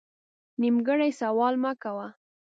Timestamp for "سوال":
1.21-1.53